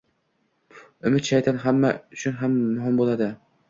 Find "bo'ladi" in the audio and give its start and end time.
3.05-3.35